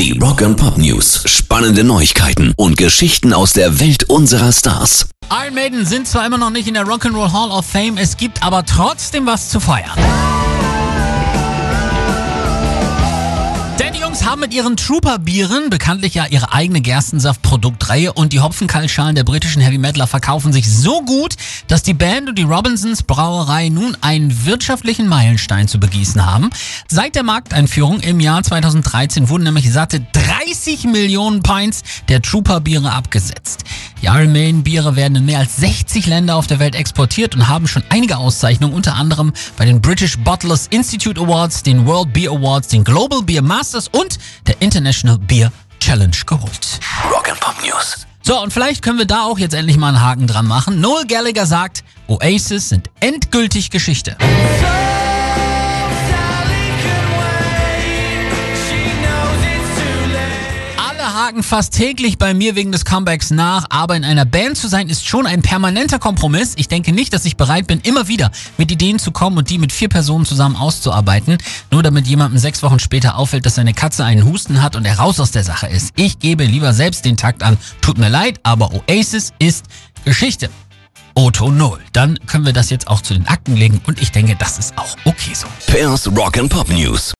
[0.00, 1.24] Die Rock and Pop News.
[1.26, 5.10] Spannende Neuigkeiten und Geschichten aus der Welt unserer Stars.
[5.30, 8.42] Iron Maiden sind zwar immer noch nicht in der Rock'n'Roll Hall of Fame, es gibt
[8.42, 9.98] aber trotzdem was zu feiern.
[14.30, 19.76] Haben mit ihren Trooper-Bieren bekanntlich ja ihre eigene Gerstensaft-Produktreihe und die Hopfenkaltschalen der britischen Heavy
[19.76, 21.34] Metaler verkaufen sich so gut,
[21.66, 26.50] dass die Band und die Robinsons Brauerei nun einen wirtschaftlichen Meilenstein zu begießen haben.
[26.86, 29.98] Seit der Markteinführung im Jahr 2013 wurden nämlich satte
[30.40, 33.64] 30 Millionen Pints der Trooper-Biere abgesetzt.
[34.00, 37.48] Die Iron Maiden Biere werden in mehr als 60 Länder auf der Welt exportiert und
[37.48, 42.30] haben schon einige Auszeichnungen, unter anderem bei den British Bottlers Institute Awards, den World Beer
[42.30, 46.80] Awards, den Global Beer Masters und der International Beer Challenge geholt.
[47.12, 48.06] Rock and Pop News.
[48.22, 50.80] So, und vielleicht können wir da auch jetzt endlich mal einen Haken dran machen.
[50.80, 54.16] Noel Gallagher sagt, Oasis sind endgültig Geschichte.
[61.14, 64.88] Haken fast täglich bei mir wegen des Comebacks nach, aber in einer Band zu sein
[64.88, 66.54] ist schon ein permanenter Kompromiss.
[66.56, 69.58] Ich denke nicht, dass ich bereit bin, immer wieder mit Ideen zu kommen und die
[69.58, 71.38] mit vier Personen zusammen auszuarbeiten,
[71.70, 74.98] nur damit jemandem sechs Wochen später auffällt, dass seine Katze einen Husten hat und er
[74.98, 75.92] raus aus der Sache ist.
[75.96, 77.58] Ich gebe lieber selbst den Takt an.
[77.80, 79.66] Tut mir leid, aber Oasis ist
[80.04, 80.50] Geschichte.
[81.14, 81.80] Otto Null.
[81.92, 84.78] Dann können wir das jetzt auch zu den Akten legen und ich denke, das ist
[84.78, 85.46] auch okay so.
[85.66, 87.14] Pairs Rock and Pop News.